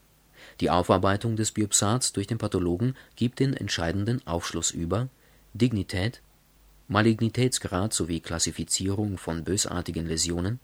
die 0.63 0.71
Aufarbeitung 0.71 1.35
des 1.35 1.51
Biopsats 1.51 2.13
durch 2.13 2.29
den 2.29 2.39
Pathologen 2.39 2.95
gibt 3.17 3.41
den 3.41 3.53
entscheidenden 3.53 4.25
Aufschluss 4.29 4.71
über 4.71 5.09
Dignität, 5.55 6.23
Malignitätsgrad 6.87 7.93
sowie 7.93 8.21
Klassifizierung 8.21 9.19
von 9.19 9.43
bösartigen 9.43 10.07
Läsionen, 10.07 10.61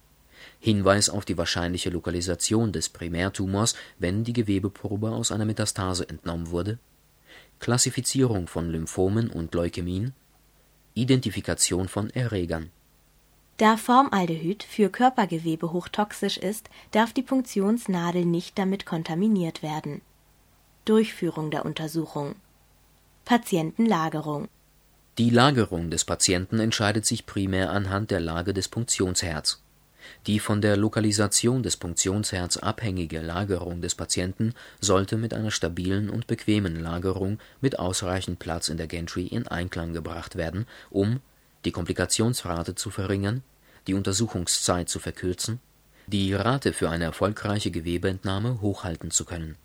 Hinweis 0.61 1.11
auf 1.11 1.25
die 1.25 1.37
wahrscheinliche 1.37 1.91
Lokalisation 1.91 2.71
des 2.71 2.89
Primärtumors, 2.89 3.75
wenn 3.99 4.23
die 4.23 4.33
Gewebeprobe 4.33 5.11
aus 5.11 5.33
einer 5.33 5.45
Metastase 5.45 6.09
entnommen 6.09 6.51
wurde, 6.51 6.79
Klassifizierung 7.59 8.47
von 8.47 8.71
Lymphomen 8.71 9.29
und 9.29 9.53
Leukämien, 9.53 10.15
Identifikation 10.95 11.89
von 11.89 12.09
Erregern 12.11 12.71
da 13.59 13.77
Formaldehyd 13.77 14.63
für 14.63 14.89
Körpergewebe 14.89 15.73
hochtoxisch 15.73 16.39
ist, 16.39 16.71
darf 16.93 17.13
die 17.13 17.23
Punktionsnadel 17.23 18.25
nicht 18.25 18.57
damit 18.59 18.87
kontaminiert 18.87 19.63
werden. 19.63 20.01
Durchführung 20.85 21.51
der 21.51 21.67
Untersuchung 21.67 22.37
Patientenlagerung 23.25 24.49
Die 25.19 25.29
Lagerung 25.29 25.91
des 25.91 26.05
Patienten 26.05 26.61
entscheidet 26.61 27.05
sich 27.05 27.27
primär 27.27 27.71
anhand 27.71 28.11
der 28.11 28.21
Lage 28.21 28.55
des 28.55 28.69
Punktionsherz. 28.69 29.61
Die 30.27 30.39
von 30.39 30.63
der 30.63 30.77
Lokalisation 30.77 31.63
des 31.63 31.77
Punktionsherz 31.77 32.57
abhängige 32.59 33.21
Lagerung 33.21 33.83
des 33.83 33.95
Patienten 33.95 34.55
sollte 34.81 35.17
mit 35.17 35.35
einer 35.35 35.51
stabilen 35.51 36.09
und 36.09 36.27
bequemen 36.27 36.81
Lagerung 36.81 37.39
mit 37.61 37.79
ausreichend 37.79 38.39
Platz 38.39 38.69
in 38.69 38.77
der 38.77 38.87
Gantry 38.87 39.27
in 39.27 39.49
Einklang 39.49 39.93
gebracht 39.93 40.37
werden, 40.37 40.67
um 40.91 41.21
die 41.65 41.73
Komplikationsrate 41.73 42.75
zu 42.75 42.91
verringern, 42.91 43.43
die 43.87 43.95
Untersuchungszeit 43.95 44.89
zu 44.89 44.99
verkürzen, 44.99 45.61
die 46.07 46.33
Rate 46.35 46.73
für 46.73 46.91
eine 46.91 47.05
erfolgreiche 47.05 47.71
Gewebeentnahme 47.71 48.61
hochhalten 48.61 49.11
zu 49.11 49.25
können. 49.25 49.57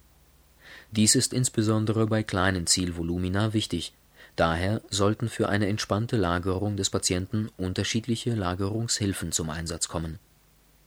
Dies 0.91 1.15
ist 1.15 1.33
insbesondere 1.33 2.07
bei 2.07 2.23
kleinen 2.23 2.67
Zielvolumina 2.67 3.53
wichtig, 3.53 3.93
daher 4.35 4.81
sollten 4.89 5.29
für 5.29 5.49
eine 5.49 5.67
entspannte 5.67 6.17
Lagerung 6.17 6.77
des 6.77 6.89
Patienten 6.89 7.49
unterschiedliche 7.57 8.35
Lagerungshilfen 8.35 9.31
zum 9.31 9.49
Einsatz 9.49 9.87
kommen 9.87 10.19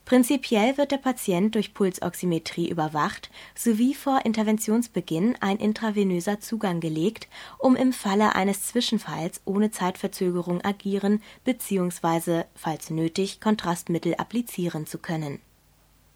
Prinzipiell 0.07 0.79
wird 0.79 0.93
der 0.93 0.99
Patient 0.99 1.57
durch 1.57 1.75
Pulsoximetrie 1.75 2.69
überwacht 2.69 3.29
sowie 3.57 3.93
vor 3.93 4.25
Interventionsbeginn 4.25 5.35
ein 5.41 5.57
intravenöser 5.57 6.39
Zugang 6.39 6.79
gelegt, 6.79 7.27
um 7.59 7.75
im 7.75 7.93
Falle 7.93 8.37
eines 8.37 8.67
Zwischenfalls 8.67 9.43
ohne 9.47 9.73
Zeitverzögerung 9.73 10.65
agieren 10.65 11.23
bzw. 11.45 12.45
falls 12.55 12.91
nötig 12.91 13.41
Kontrastmittel 13.41 14.15
applizieren 14.15 14.87
zu 14.87 14.99
können. 14.99 15.41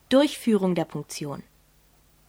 Durchführung 0.09 0.77
der 0.77 0.85
Punktion 0.85 1.43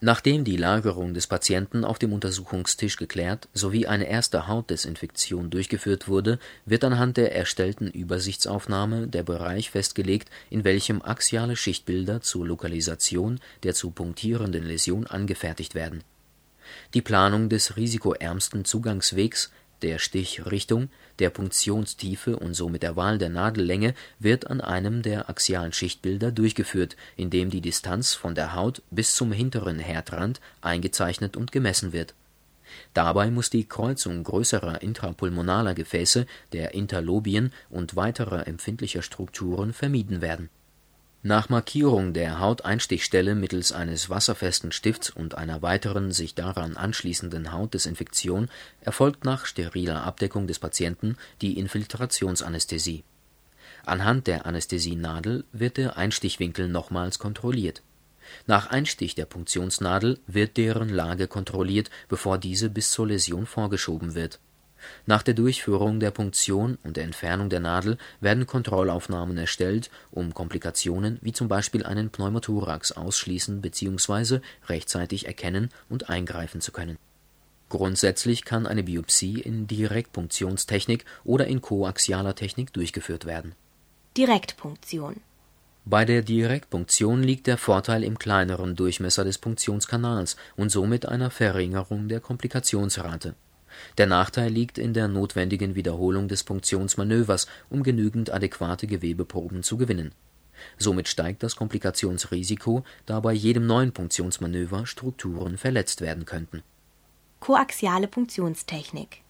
Nachdem 0.03 0.43
die 0.43 0.57
Lagerung 0.57 1.13
des 1.13 1.27
Patienten 1.27 1.85
auf 1.85 1.99
dem 1.99 2.11
Untersuchungstisch 2.11 2.97
geklärt 2.97 3.47
sowie 3.53 3.85
eine 3.85 4.09
erste 4.09 4.47
Hautdesinfektion 4.47 5.51
durchgeführt 5.51 6.07
wurde, 6.07 6.39
wird 6.65 6.83
anhand 6.83 7.17
der 7.17 7.35
erstellten 7.35 7.87
Übersichtsaufnahme 7.87 9.07
der 9.07 9.21
Bereich 9.21 9.69
festgelegt, 9.69 10.31
in 10.49 10.63
welchem 10.63 11.03
axiale 11.03 11.55
Schichtbilder 11.55 12.19
zur 12.21 12.47
Lokalisation 12.47 13.39
der 13.61 13.75
zu 13.75 13.91
punktierenden 13.91 14.65
Läsion 14.65 15.05
angefertigt 15.05 15.75
werden. 15.75 16.03
Die 16.95 17.03
Planung 17.03 17.49
des 17.49 17.77
risikoärmsten 17.77 18.65
Zugangswegs 18.65 19.51
der 19.81 19.99
Stichrichtung, 19.99 20.89
der 21.19 21.29
Punktionstiefe 21.29 22.37
und 22.37 22.53
somit 22.53 22.83
der 22.83 22.95
Wahl 22.95 23.17
der 23.17 23.29
Nadellänge 23.29 23.93
wird 24.19 24.47
an 24.47 24.61
einem 24.61 25.01
der 25.01 25.29
axialen 25.29 25.73
Schichtbilder 25.73 26.31
durchgeführt, 26.31 26.95
indem 27.17 27.49
die 27.49 27.61
Distanz 27.61 28.13
von 28.13 28.35
der 28.35 28.55
Haut 28.55 28.81
bis 28.91 29.15
zum 29.15 29.31
hinteren 29.31 29.79
Härtrand 29.79 30.39
eingezeichnet 30.61 31.37
und 31.37 31.51
gemessen 31.51 31.93
wird. 31.93 32.13
Dabei 32.93 33.29
muss 33.31 33.49
die 33.49 33.67
Kreuzung 33.67 34.23
größerer 34.23 34.81
intrapulmonaler 34.81 35.73
Gefäße, 35.73 36.25
der 36.53 36.73
Interlobien 36.73 37.51
und 37.69 37.95
weiterer 37.95 38.47
empfindlicher 38.47 39.01
Strukturen 39.01 39.73
vermieden 39.73 40.21
werden 40.21 40.49
nach 41.23 41.49
Markierung 41.49 42.13
der 42.13 42.39
Hauteinstichstelle 42.39 43.35
mittels 43.35 43.71
eines 43.71 44.09
wasserfesten 44.09 44.71
Stifts 44.71 45.11
und 45.11 45.35
einer 45.35 45.61
weiteren 45.61 46.11
sich 46.11 46.33
daran 46.33 46.75
anschließenden 46.75 47.51
Hautdesinfektion 47.51 48.49
erfolgt 48.81 49.23
nach 49.23 49.45
steriler 49.45 50.03
Abdeckung 50.03 50.47
des 50.47 50.57
Patienten 50.57 51.17
die 51.41 51.59
Infiltrationsanästhesie. 51.59 53.03
Anhand 53.85 54.25
der 54.25 54.47
Anästhesienadel 54.47 55.45
wird 55.51 55.77
der 55.77 55.95
Einstichwinkel 55.95 56.67
nochmals 56.67 57.19
kontrolliert. 57.19 57.83
Nach 58.47 58.71
Einstich 58.71 59.13
der 59.13 59.25
Punktionsnadel 59.25 60.19
wird 60.25 60.57
deren 60.57 60.89
Lage 60.89 61.27
kontrolliert, 61.27 61.91
bevor 62.07 62.39
diese 62.39 62.69
bis 62.69 62.89
zur 62.89 63.07
Läsion 63.07 63.45
vorgeschoben 63.45 64.15
wird 64.15 64.39
nach 65.05 65.23
der 65.23 65.33
Durchführung 65.33 65.99
der 65.99 66.11
Punktion 66.11 66.77
und 66.83 66.97
der 66.97 67.03
Entfernung 67.03 67.49
der 67.49 67.59
Nadel 67.59 67.97
werden 68.19 68.47
Kontrollaufnahmen 68.47 69.37
erstellt, 69.37 69.89
um 70.11 70.33
Komplikationen 70.33 71.19
wie 71.21 71.33
zum 71.33 71.47
Beispiel 71.47 71.85
einen 71.85 72.09
Pneumothorax 72.09 72.91
ausschließen 72.91 73.61
bzw. 73.61 74.39
rechtzeitig 74.67 75.27
erkennen 75.27 75.69
und 75.89 76.09
eingreifen 76.09 76.61
zu 76.61 76.71
können. 76.71 76.97
Grundsätzlich 77.71 78.43
kann 78.43 78.67
eine 78.67 78.83
Biopsie 78.83 79.39
in 79.39 79.65
Direktpunktionstechnik 79.65 81.05
oder 81.23 81.47
in 81.47 81.61
koaxialer 81.61 82.35
Technik 82.35 82.73
durchgeführt 82.73 83.25
werden. 83.25 83.55
Direktpunktion 84.17 85.21
Bei 85.85 86.03
der 86.03 86.21
Direktpunktion 86.21 87.23
liegt 87.23 87.47
der 87.47 87.57
Vorteil 87.57 88.03
im 88.03 88.19
kleineren 88.19 88.75
Durchmesser 88.75 89.23
des 89.23 89.37
Punktionskanals 89.37 90.35
und 90.57 90.69
somit 90.69 91.05
einer 91.05 91.29
Verringerung 91.29 92.09
der 92.09 92.19
Komplikationsrate 92.19 93.35
Der 93.97 94.07
Nachteil 94.07 94.51
liegt 94.51 94.77
in 94.77 94.93
der 94.93 95.07
notwendigen 95.07 95.75
Wiederholung 95.75 96.27
des 96.27 96.43
Punktionsmanövers, 96.43 97.47
um 97.69 97.83
genügend 97.83 98.31
adäquate 98.31 98.87
Gewebeproben 98.87 99.63
zu 99.63 99.77
gewinnen. 99.77 100.13
Somit 100.77 101.07
steigt 101.07 101.43
das 101.43 101.55
Komplikationsrisiko, 101.55 102.83
da 103.05 103.19
bei 103.19 103.33
jedem 103.33 103.65
neuen 103.65 103.91
Punktionsmanöver 103.91 104.85
Strukturen 104.85 105.57
verletzt 105.57 106.01
werden 106.01 106.25
könnten. 106.25 106.63
Koaxiale 107.39 108.07
Punktionstechnik 108.07 109.23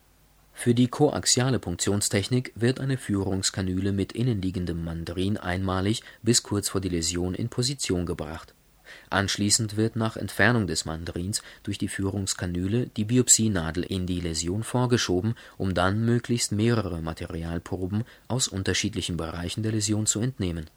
Für 0.52 0.74
die 0.74 0.88
koaxiale 0.88 1.58
Punktionstechnik 1.58 2.52
wird 2.54 2.80
eine 2.80 2.98
Führungskanüle 2.98 3.92
mit 3.92 4.12
innenliegendem 4.12 4.84
Mandrin 4.84 5.38
einmalig 5.38 6.02
bis 6.22 6.42
kurz 6.42 6.68
vor 6.68 6.80
die 6.80 6.90
Läsion 6.90 7.34
in 7.34 7.48
Position 7.48 8.04
gebracht. 8.04 8.54
Anschließend 9.12 9.76
wird 9.76 9.94
nach 9.94 10.16
Entfernung 10.16 10.66
des 10.66 10.86
Mandrins 10.86 11.42
durch 11.64 11.76
die 11.76 11.88
Führungskanüle 11.88 12.86
die 12.96 13.04
Biopsienadel 13.04 13.82
in 13.82 14.06
die 14.06 14.20
Läsion 14.20 14.62
vorgeschoben, 14.62 15.34
um 15.58 15.74
dann 15.74 16.02
möglichst 16.02 16.50
mehrere 16.50 17.02
Materialproben 17.02 18.04
aus 18.28 18.48
unterschiedlichen 18.48 19.18
Bereichen 19.18 19.62
der 19.62 19.72
Läsion 19.72 20.06
zu 20.06 20.20
entnehmen. 20.20 20.70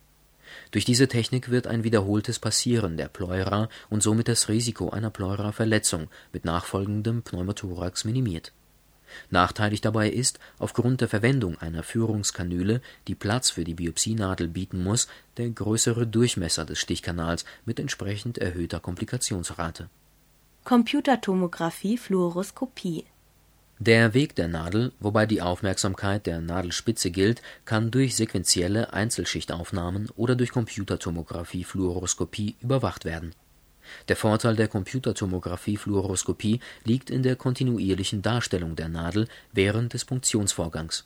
Durch 0.72 0.84
diese 0.84 1.08
Technik 1.08 1.50
wird 1.50 1.66
ein 1.66 1.86
wiederholtes 1.86 2.40
Passieren 2.40 2.98
der 2.98 3.08
Pleura 3.08 3.70
und 3.90 4.04
somit 4.04 4.28
das 4.28 4.50
Risiko 4.50 4.90
einer 4.90 5.12
Pleuraverletzung 5.12 6.10
mit 6.34 6.44
nachfolgendem 6.44 7.22
Pneumothorax 7.24 8.04
minimiert. 8.04 8.52
Nachteilig 9.30 9.82
dabei 9.82 10.10
ist, 10.10 10.40
aufgrund 10.60 11.02
der 11.02 11.08
Verwendung 11.08 11.58
einer 11.60 11.84
Führungskanüle, 11.84 12.82
die 13.08 13.16
Platz 13.16 13.50
für 13.50 13.64
die 13.64 13.74
Biopsienadel 13.74 14.48
bieten 14.48 14.84
muss, 14.84 15.08
der 15.38 15.50
größere 15.50 16.08
Durchmesser 16.08 16.66
des 16.66 16.80
Stichkanals 16.80 17.46
mit 17.66 17.80
entsprechend 17.80 18.38
erhöhter 18.38 18.80
Komplikationsrate. 18.80 19.90
Computertomographie 20.64 21.98
Fluoroskopie 21.98 23.06
Der 23.80 24.14
Weg 24.14 24.36
der 24.36 24.48
Nadel, 24.48 24.94
wobei 25.00 25.26
die 25.26 25.42
Aufmerksamkeit 25.42 26.26
der 26.26 26.42
Nadelspitze 26.42 27.12
gilt, 27.12 27.42
kann 27.66 27.92
durch 27.92 28.16
sequentielle 28.16 28.94
Einzelschichtaufnahmen 28.94 30.10
oder 30.16 30.36
durch 30.36 30.52
Computertomographie 30.52 31.64
Fluoroskopie 31.64 32.56
überwacht 32.62 33.06
werden 33.06 33.34
der 34.08 34.16
Vorteil 34.16 34.56
der 34.56 34.68
Computertomographie-Fluoroskopie 34.68 36.60
liegt 36.84 37.10
in 37.10 37.24
der 37.24 37.36
kontinuierlichen 37.36 38.22
Darstellung 38.22 38.76
der 38.76 38.90
Nadel 38.90 39.28
während 39.52 39.94
des 39.94 40.06
Punktionsvorgangs. 40.06 41.06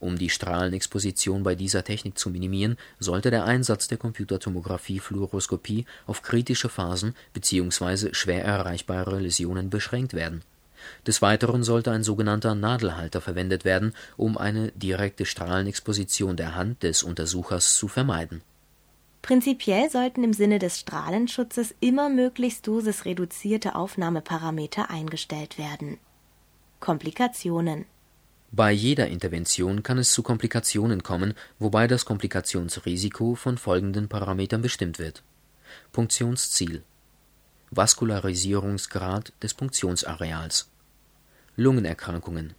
Um 0.00 0.16
die 0.16 0.30
Strahlenexposition 0.30 1.42
bei 1.42 1.54
dieser 1.54 1.84
Technik 1.84 2.18
zu 2.18 2.30
minimieren, 2.30 2.78
sollte 2.98 3.30
der 3.30 3.44
Einsatz 3.44 3.86
der 3.86 3.98
Computertomographie-Fluoroskopie 3.98 5.84
auf 6.06 6.22
kritische 6.22 6.70
Phasen 6.70 7.14
bzw. 7.34 8.14
schwer 8.14 8.42
erreichbare 8.42 9.20
Läsionen 9.20 9.68
beschränkt 9.68 10.14
werden. 10.14 10.42
Des 11.06 11.20
Weiteren 11.20 11.62
sollte 11.62 11.90
ein 11.90 12.02
sogenannter 12.02 12.54
Nadelhalter 12.54 13.20
verwendet 13.20 13.66
werden, 13.66 13.94
um 14.16 14.38
eine 14.38 14.72
direkte 14.72 15.26
Strahlenexposition 15.26 16.36
der 16.36 16.54
Hand 16.54 16.82
des 16.82 17.02
Untersuchers 17.02 17.74
zu 17.74 17.86
vermeiden 17.86 18.40
Prinzipiell 19.22 19.90
sollten 19.90 20.24
im 20.24 20.32
Sinne 20.32 20.58
des 20.58 20.80
Strahlenschutzes 20.80 21.74
immer 21.80 22.08
möglichst 22.08 22.66
dosisreduzierte 22.66 23.74
Aufnahmeparameter 23.74 24.90
eingestellt 24.90 25.58
werden. 25.58 25.98
Komplikationen. 26.80 27.84
Bei 28.52 28.72
jeder 28.72 29.06
Intervention 29.06 29.82
kann 29.82 29.98
es 29.98 30.12
zu 30.12 30.22
Komplikationen 30.22 31.02
kommen, 31.02 31.34
wobei 31.58 31.86
das 31.86 32.04
Komplikationsrisiko 32.04 33.34
von 33.36 33.58
folgenden 33.58 34.08
Parametern 34.08 34.62
bestimmt 34.62 34.98
wird: 34.98 35.22
Punktionsziel. 35.92 36.82
Vaskularisierungsgrad 37.70 39.32
des 39.42 39.54
Punktionsareals. 39.54 40.68
Lungenerkrankungen. 41.54 42.54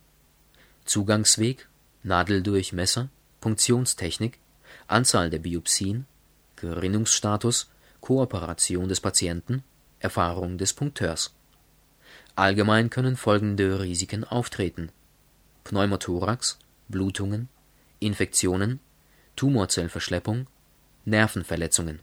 Zugangsweg. 0.86 1.68
Nadeldurchmesser 2.03 3.09
Punktionstechnik. 3.42 4.40
Anzahl 4.88 5.29
der 5.29 5.40
Biopsien 5.40 6.05
Gerinnungsstatus, 6.62 7.72
Kooperation 8.02 8.88
des 8.88 9.02
Patienten, 9.02 9.64
Erfahrung 10.00 10.60
des 10.60 10.74
Punkteurs. 10.74 11.34
Allgemein 12.36 12.92
können 12.92 13.18
folgende 13.18 13.80
Risiken 13.80 14.24
auftreten: 14.24 14.92
Pneumothorax, 15.64 16.60
Blutungen, 16.88 17.50
Infektionen, 18.00 18.80
Tumorzellverschleppung, 19.36 20.46
Nervenverletzungen. 21.06 22.00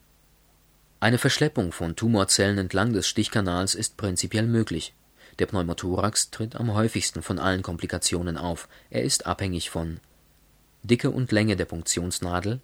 Eine 0.98 1.18
Verschleppung 1.18 1.70
von 1.70 1.94
Tumorzellen 1.94 2.58
entlang 2.58 2.92
des 2.92 3.06
Stichkanals 3.06 3.76
ist 3.76 3.96
prinzipiell 3.96 4.46
möglich. 4.46 4.92
Der 5.38 5.46
Pneumothorax 5.46 6.30
tritt 6.30 6.56
am 6.56 6.74
häufigsten 6.74 7.22
von 7.22 7.38
allen 7.38 7.62
Komplikationen 7.62 8.36
auf, 8.36 8.68
er 8.90 9.04
ist 9.04 9.24
abhängig 9.26 9.70
von 9.70 10.00
Dicke 10.82 11.10
und 11.10 11.30
Länge 11.30 11.54
der 11.54 11.66
Punktionsnadel 11.66 12.60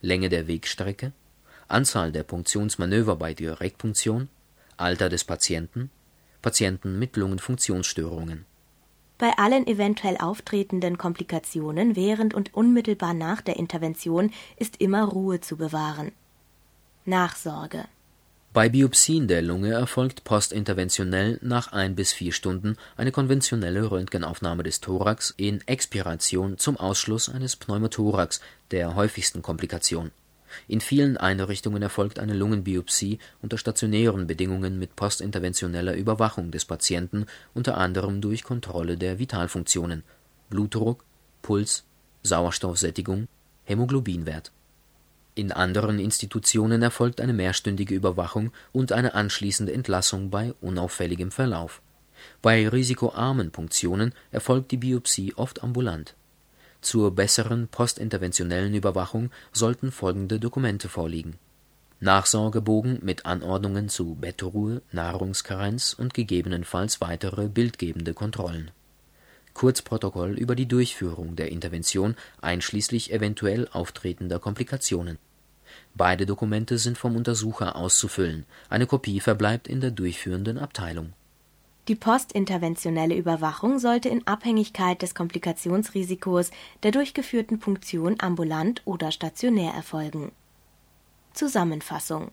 Länge 0.00 0.28
der 0.28 0.46
Wegstrecke 0.46 1.12
Anzahl 1.68 2.12
der 2.12 2.22
Punktionsmanöver 2.22 3.16
bei 3.16 3.34
Direktpunktion, 3.34 4.28
Alter 4.76 5.08
des 5.08 5.24
Patienten, 5.24 5.90
Patienten 6.42 6.98
mit 6.98 7.16
Lungenfunktionsstörungen. 7.16 8.44
Bei 9.18 9.32
allen 9.38 9.66
eventuell 9.66 10.18
auftretenden 10.18 10.98
Komplikationen 10.98 11.96
während 11.96 12.34
und 12.34 12.54
unmittelbar 12.54 13.14
nach 13.14 13.40
der 13.40 13.56
Intervention 13.56 14.30
ist 14.56 14.80
immer 14.80 15.04
Ruhe 15.04 15.40
zu 15.40 15.56
bewahren. 15.56 16.12
Nachsorge 17.06 17.86
Bei 18.52 18.68
Biopsien 18.68 19.26
der 19.26 19.40
Lunge 19.42 19.72
erfolgt 19.72 20.24
postinterventionell 20.24 21.38
nach 21.40 21.72
ein 21.72 21.94
bis 21.94 22.12
vier 22.12 22.32
Stunden 22.32 22.76
eine 22.96 23.10
konventionelle 23.10 23.90
Röntgenaufnahme 23.90 24.62
des 24.62 24.80
Thorax 24.80 25.32
in 25.36 25.66
Expiration 25.66 26.58
zum 26.58 26.76
Ausschluss 26.76 27.28
eines 27.28 27.56
Pneumothorax, 27.56 28.40
der 28.70 28.94
häufigsten 28.94 29.40
Komplikation 29.40 30.10
in 30.68 30.80
vielen 30.80 31.16
Einrichtungen 31.16 31.82
erfolgt 31.82 32.18
eine 32.18 32.34
Lungenbiopsie 32.34 33.18
unter 33.42 33.58
stationären 33.58 34.26
Bedingungen 34.26 34.78
mit 34.78 34.96
postinterventioneller 34.96 35.94
Überwachung 35.94 36.50
des 36.50 36.64
Patienten, 36.64 37.26
unter 37.54 37.76
anderem 37.76 38.20
durch 38.20 38.44
Kontrolle 38.44 38.96
der 38.96 39.18
Vitalfunktionen 39.18 40.02
(Blutdruck, 40.50 41.04
Puls, 41.42 41.84
Sauerstoffsättigung, 42.22 43.28
Hämoglobinwert). 43.64 44.52
In 45.34 45.52
anderen 45.52 45.98
Institutionen 45.98 46.82
erfolgt 46.82 47.20
eine 47.20 47.34
mehrstündige 47.34 47.94
Überwachung 47.94 48.52
und 48.72 48.92
eine 48.92 49.14
anschließende 49.14 49.72
Entlassung 49.72 50.30
bei 50.30 50.54
unauffälligem 50.60 51.30
Verlauf. 51.30 51.82
Bei 52.40 52.68
risikoarmen 52.68 53.50
Punktionen 53.50 54.14
erfolgt 54.30 54.70
die 54.70 54.78
Biopsie 54.78 55.34
oft 55.34 55.62
ambulant 55.62 56.14
zur 56.80 57.14
besseren 57.14 57.68
postinterventionellen 57.68 58.74
Überwachung 58.74 59.30
sollten 59.52 59.92
folgende 59.92 60.38
Dokumente 60.38 60.88
vorliegen: 60.88 61.38
Nachsorgebogen 62.00 62.98
mit 63.02 63.26
Anordnungen 63.26 63.88
zu 63.88 64.14
Bettruhe, 64.14 64.82
Nahrungskarenz 64.92 65.94
und 65.94 66.14
gegebenenfalls 66.14 67.00
weitere 67.00 67.48
bildgebende 67.48 68.14
Kontrollen. 68.14 68.70
Kurzprotokoll 69.54 70.38
über 70.38 70.54
die 70.54 70.68
Durchführung 70.68 71.34
der 71.36 71.50
Intervention 71.50 72.14
einschließlich 72.42 73.12
eventuell 73.12 73.68
auftretender 73.68 74.38
Komplikationen. 74.38 75.18
Beide 75.94 76.26
Dokumente 76.26 76.78
sind 76.78 76.98
vom 76.98 77.16
Untersucher 77.16 77.76
auszufüllen, 77.76 78.44
eine 78.68 78.86
Kopie 78.86 79.20
verbleibt 79.20 79.66
in 79.66 79.80
der 79.80 79.90
durchführenden 79.90 80.58
Abteilung 80.58 81.14
die 81.88 81.94
postinterventionelle 81.94 83.14
Überwachung 83.14 83.78
sollte 83.78 84.08
in 84.08 84.26
Abhängigkeit 84.26 85.02
des 85.02 85.14
Komplikationsrisikos 85.14 86.50
der 86.82 86.90
durchgeführten 86.90 87.58
Punktion 87.58 88.16
ambulant 88.18 88.82
oder 88.84 89.12
stationär 89.12 89.72
erfolgen. 89.72 90.32
Zusammenfassung 91.32 92.30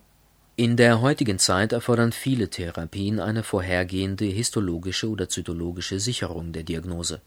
In 0.56 0.76
der 0.76 1.00
heutigen 1.00 1.38
Zeit 1.38 1.72
erfordern 1.72 2.12
viele 2.12 2.48
Therapien 2.48 3.20
eine 3.20 3.42
vorhergehende 3.42 4.24
histologische 4.24 5.08
oder 5.08 5.28
zytologische 5.28 6.00
Sicherung 6.00 6.52
der 6.52 6.62
Diagnose 6.62 7.20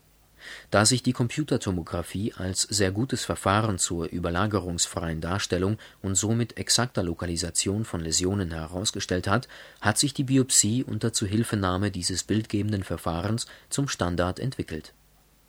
da 0.72 0.86
sich 0.86 1.04
die 1.04 1.14
Computertomographie 1.14 2.34
als 2.34 2.62
sehr 2.64 2.92
gutes 2.92 3.26
Verfahren 3.26 3.78
zur 3.78 4.08
überlagerungsfreien 4.08 5.22
Darstellung 5.22 5.78
und 6.02 6.16
somit 6.16 6.58
exakter 6.58 7.04
Lokalisation 7.04 7.86
von 7.86 8.02
Läsionen 8.02 8.52
herausgestellt 8.52 9.28
hat, 9.28 9.48
hat 9.82 9.98
sich 9.98 10.14
die 10.14 10.24
Biopsie 10.24 10.84
unter 10.84 11.14
Zuhilfenahme 11.14 11.92
dieses 11.92 12.24
bildgebenden 12.24 12.84
Verfahrens 12.84 13.48
zum 13.70 13.88
Standard 13.88 14.40
entwickelt. 14.40 14.94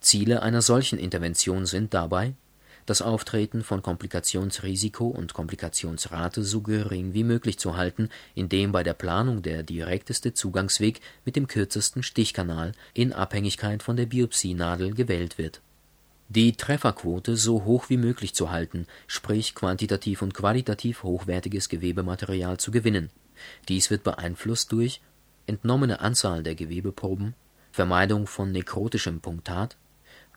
Ziele 0.00 0.42
einer 0.42 0.62
solchen 0.62 0.98
Intervention 0.98 1.66
sind 1.66 1.92
dabei 1.94 2.34
das 2.88 3.02
Auftreten 3.02 3.62
von 3.62 3.82
Komplikationsrisiko 3.82 5.08
und 5.08 5.34
Komplikationsrate 5.34 6.42
so 6.42 6.62
gering 6.62 7.12
wie 7.12 7.24
möglich 7.24 7.58
zu 7.58 7.76
halten, 7.76 8.08
indem 8.34 8.72
bei 8.72 8.82
der 8.82 8.94
Planung 8.94 9.42
der 9.42 9.62
direkteste 9.62 10.32
Zugangsweg 10.32 11.02
mit 11.26 11.36
dem 11.36 11.48
kürzesten 11.48 12.02
Stichkanal 12.02 12.72
in 12.94 13.12
Abhängigkeit 13.12 13.82
von 13.82 13.96
der 13.96 14.06
Biopsienadel 14.06 14.94
gewählt 14.94 15.36
wird. 15.36 15.60
Die 16.30 16.52
Trefferquote 16.52 17.36
so 17.36 17.64
hoch 17.64 17.90
wie 17.90 17.98
möglich 17.98 18.34
zu 18.34 18.50
halten, 18.50 18.86
sprich 19.06 19.54
quantitativ 19.54 20.22
und 20.22 20.32
qualitativ 20.32 21.02
hochwertiges 21.02 21.68
Gewebematerial 21.68 22.56
zu 22.56 22.70
gewinnen. 22.70 23.10
Dies 23.68 23.90
wird 23.90 24.02
beeinflusst 24.02 24.72
durch 24.72 25.02
entnommene 25.46 26.00
Anzahl 26.00 26.42
der 26.42 26.54
Gewebeproben 26.54 27.34
Vermeidung 27.70 28.26
von 28.26 28.50
nekrotischem 28.50 29.20
Punktat, 29.20 29.76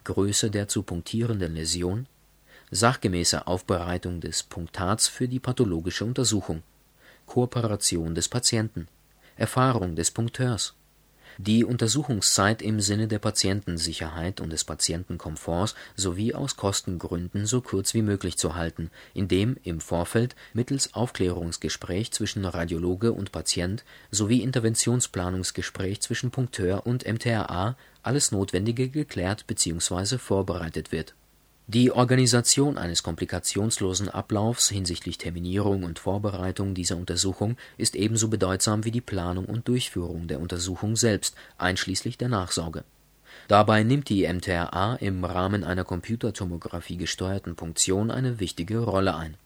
Größe 0.04 0.52
der 0.52 0.68
zu 0.68 0.84
punktierenden 0.84 1.56
Läsion, 1.56 2.08
sachgemäße 2.72 3.48
Aufbereitung 3.48 4.22
des 4.22 4.44
Punktats 4.44 5.08
für 5.08 5.28
die 5.28 5.40
pathologische 5.40 6.06
Untersuchung, 6.06 6.64
Kooperation 7.26 8.16
des 8.16 8.30
Patienten, 8.30 8.88
Erfahrung 9.38 9.96
des 9.96 10.12
Punkteurs 10.12 10.76
die 11.38 11.64
Untersuchungszeit 11.64 12.62
im 12.62 12.82
Sinne 12.82 13.08
der 13.08 13.20
Patientensicherheit 13.20 14.42
und 14.42 14.52
des 14.52 14.64
Patientenkomforts 14.64 15.76
sowie 15.96 16.34
aus 16.34 16.56
Kostengründen 16.56 17.46
so 17.46 17.62
kurz 17.62 17.94
wie 17.94 18.02
möglich 18.02 18.38
zu 18.38 18.56
halten, 18.56 18.92
indem 19.14 19.58
im 19.64 19.80
Vorfeld 19.80 20.36
mittels 20.54 20.94
Aufklärungsgespräch 20.94 22.12
zwischen 22.12 22.46
Radiologe 22.46 23.14
und 23.14 23.32
Patient 23.32 23.84
sowie 24.12 24.42
Interventionsplanungsgespräch 24.42 26.02
zwischen 26.02 26.32
Punkteur 26.32 26.86
und 26.86 27.08
MTRA 27.08 27.78
alles 28.04 28.32
Notwendige 28.32 28.90
geklärt 28.90 29.48
bzw. 29.48 30.18
vorbereitet 30.18 30.92
wird 30.92 31.16
die 31.74 31.94
Organisation 31.94 32.78
eines 32.78 33.02
komplikationslosen 33.02 34.10
Ablaufs 34.10 34.68
hinsichtlich 34.68 35.18
Terminierung 35.18 35.84
und 35.84 36.00
Vorbereitung 36.00 36.74
dieser 36.74 36.98
Untersuchung 36.98 37.56
ist 37.78 37.96
ebenso 37.96 38.28
bedeutsam 38.28 38.84
wie 38.84 38.92
die 38.92 39.00
Planung 39.00 39.46
und 39.46 39.70
Durchführung 39.70 40.28
der 40.28 40.42
Untersuchung 40.42 40.98
selbst 40.98 41.34
einschließlich 41.58 42.18
der 42.18 42.28
Nachsorge. 42.28 42.84
Dabei 43.48 43.84
nimmt 43.84 44.10
die 44.10 44.28
MTRA 44.28 44.96
im 44.96 45.24
Rahmen 45.24 45.64
einer 45.64 45.86
Computertomographie 45.86 46.98
gesteuerten 46.98 47.56
Punktion 47.56 48.12
eine 48.12 48.42
wichtige 48.42 48.80
Rolle 48.80 49.16
ein 49.16 49.38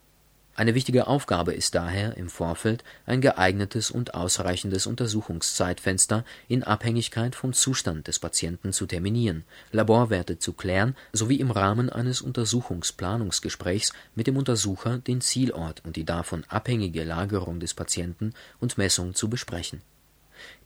eine 0.58 0.74
wichtige 0.74 1.08
Aufgabe 1.08 1.54
ist 1.54 1.76
daher 1.76 2.16
im 2.16 2.30
Vorfeld 2.30 2.86
ein 3.06 3.20
geeignetes 3.20 3.92
und 3.92 4.14
ausreichendes 4.14 4.88
Untersuchungszeitfenster 4.88 6.24
in 6.48 6.64
Abhängigkeit 6.64 7.36
vom 7.36 7.52
Zustand 7.52 8.08
des 8.08 8.20
Patienten 8.20 8.72
zu 8.72 8.86
terminieren, 8.86 9.44
Laborwerte 9.74 10.40
zu 10.40 10.54
klären 10.54 10.96
sowie 11.12 11.42
im 11.42 11.52
Rahmen 11.52 11.90
eines 11.90 12.22
Untersuchungsplanungsgesprächs 12.22 13.92
mit 14.16 14.28
dem 14.28 14.38
Untersucher 14.38 15.00
den 15.00 15.20
Zielort 15.20 15.84
und 15.86 15.98
die 15.98 16.06
davon 16.06 16.46
abhängige 16.48 17.04
Lagerung 17.04 17.60
des 17.60 17.74
Patienten 17.74 18.34
und 18.62 18.78
Messung 18.78 19.14
zu 19.14 19.30
besprechen 19.30 19.82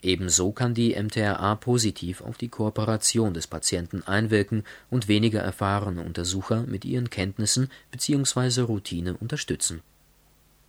Ebenso 0.01 0.51
kann 0.51 0.73
die 0.73 0.95
MTRA 0.95 1.55
positiv 1.55 2.21
auf 2.21 2.37
die 2.37 2.49
Kooperation 2.49 3.33
des 3.33 3.47
Patienten 3.47 4.03
einwirken 4.03 4.63
und 4.89 5.07
weniger 5.07 5.41
erfahrene 5.41 6.03
Untersucher 6.03 6.63
mit 6.63 6.85
ihren 6.85 7.09
Kenntnissen 7.09 7.69
bzw. 7.91 8.61
Routine 8.61 9.15
unterstützen. 9.17 9.81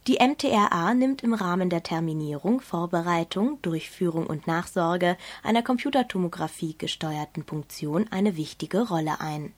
Die 0.06 0.18
MTRA 0.18 0.94
nimmt 0.94 1.22
im 1.22 1.34
Rahmen 1.34 1.68
der 1.68 1.82
Terminierung, 1.82 2.60
Vorbereitung, 2.60 3.58
Durchführung 3.62 4.26
und 4.26 4.46
Nachsorge 4.46 5.16
einer 5.42 5.62
Computertomographie 5.62 6.74
gesteuerten 6.78 7.44
Punktion 7.44 8.06
eine 8.10 8.36
wichtige 8.36 8.88
Rolle 8.88 9.20
ein. 9.20 9.52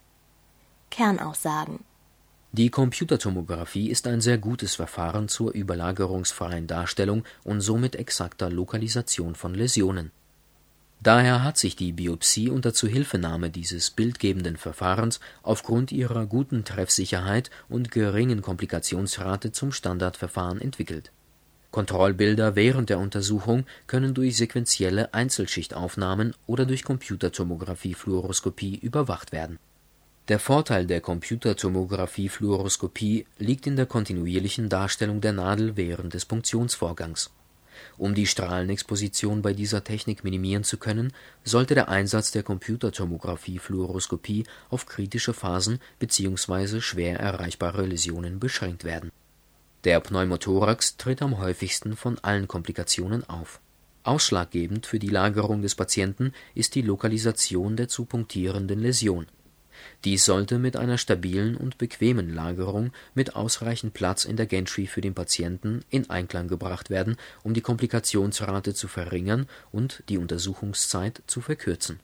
Kernaussagen 0.90 1.84
die 2.54 2.68
Computertomographie 2.68 3.88
ist 3.88 4.06
ein 4.06 4.20
sehr 4.20 4.36
gutes 4.36 4.74
Verfahren 4.74 5.28
zur 5.28 5.52
überlagerungsfreien 5.54 6.66
Darstellung 6.66 7.24
und 7.44 7.62
somit 7.62 7.96
exakter 7.96 8.50
Lokalisation 8.50 9.34
von 9.34 9.54
Läsionen. 9.54 10.10
Daher 11.02 11.42
hat 11.42 11.56
sich 11.56 11.76
die 11.76 11.92
Biopsie 11.92 12.50
unter 12.50 12.74
Zuhilfenahme 12.74 13.48
dieses 13.48 13.90
bildgebenden 13.90 14.58
Verfahrens 14.58 15.18
aufgrund 15.42 15.92
ihrer 15.92 16.26
guten 16.26 16.66
Treffsicherheit 16.66 17.50
und 17.70 17.90
geringen 17.90 18.42
Komplikationsrate 18.42 19.52
zum 19.52 19.72
Standardverfahren 19.72 20.60
entwickelt. 20.60 21.10
Kontrollbilder 21.70 22.54
während 22.54 22.90
der 22.90 22.98
Untersuchung 22.98 23.64
können 23.86 24.12
durch 24.12 24.36
sequentielle 24.36 25.14
Einzelschichtaufnahmen 25.14 26.34
oder 26.46 26.66
durch 26.66 26.84
Computertomographie-Fluoroskopie 26.84 28.76
überwacht 28.76 29.32
werden 29.32 29.58
der 30.28 30.38
Vorteil 30.38 30.86
der 30.86 31.00
Computertomographie-Fluoroskopie 31.00 33.26
liegt 33.38 33.66
in 33.66 33.74
der 33.74 33.86
kontinuierlichen 33.86 34.68
Darstellung 34.68 35.20
der 35.20 35.32
Nadel 35.32 35.76
während 35.76 36.14
des 36.14 36.26
Punktionsvorgangs. 36.26 37.32
Um 37.98 38.14
die 38.14 38.28
Strahlenexposition 38.28 39.42
bei 39.42 39.52
dieser 39.52 39.82
Technik 39.82 40.22
minimieren 40.22 40.62
zu 40.62 40.76
können, 40.76 41.12
sollte 41.42 41.74
der 41.74 41.88
Einsatz 41.88 42.30
der 42.30 42.44
Computertomographie-Fluoroskopie 42.44 44.44
auf 44.70 44.86
kritische 44.86 45.34
Phasen 45.34 45.80
bzw. 45.98 46.80
schwer 46.80 47.18
erreichbare 47.18 47.84
Läsionen 47.84 48.38
beschränkt 48.38 48.84
werden. 48.84 49.10
Der 49.82 49.98
Pneumothorax 49.98 50.98
tritt 50.98 51.20
am 51.20 51.38
häufigsten 51.38 51.96
von 51.96 52.20
allen 52.20 52.46
Komplikationen 52.46 53.28
auf. 53.28 53.58
Ausschlaggebend 54.04 54.86
für 54.86 55.00
die 55.00 55.08
Lagerung 55.08 55.62
des 55.62 55.74
Patienten 55.74 56.32
ist 56.54 56.76
die 56.76 56.82
Lokalisation 56.82 57.76
der 57.76 57.88
zu 57.88 58.04
punktierenden 58.04 58.78
Läsion 58.78 59.26
dies 60.04 60.24
sollte 60.24 60.58
mit 60.58 60.76
einer 60.76 60.98
stabilen 60.98 61.56
und 61.56 61.78
bequemen 61.78 62.34
Lagerung 62.34 62.92
mit 63.14 63.36
ausreichend 63.36 63.94
Platz 63.94 64.24
in 64.24 64.36
der 64.36 64.46
Gantry 64.46 64.86
für 64.86 65.00
den 65.00 65.14
Patienten 65.14 65.84
in 65.90 66.10
Einklang 66.10 66.48
gebracht 66.48 66.90
werden, 66.90 67.16
um 67.42 67.54
die 67.54 67.60
Komplikationsrate 67.60 68.74
zu 68.74 68.88
verringern 68.88 69.46
und 69.70 70.02
die 70.08 70.18
Untersuchungszeit 70.18 71.22
zu 71.26 71.40
verkürzen. 71.40 72.00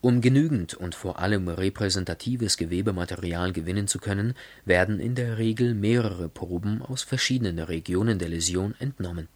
Um 0.00 0.20
genügend 0.20 0.74
und 0.74 0.94
vor 0.94 1.18
allem 1.18 1.48
repräsentatives 1.48 2.56
Gewebematerial 2.56 3.52
gewinnen 3.52 3.88
zu 3.88 3.98
können, 3.98 4.34
werden 4.64 5.00
in 5.00 5.14
der 5.14 5.38
Regel 5.38 5.74
mehrere 5.74 6.28
Proben 6.28 6.82
aus 6.82 7.02
verschiedenen 7.02 7.58
Regionen 7.58 8.18
der 8.18 8.28
Läsion 8.28 8.74
entnommen 8.78 9.28